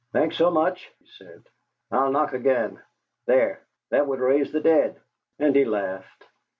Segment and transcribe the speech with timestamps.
[0.13, 1.43] "Thanks so much!" he said.
[1.91, 2.81] "I'll knock again.
[3.27, 3.61] There!
[3.91, 4.99] that would raise the dead!"
[5.37, 6.25] And he laughed.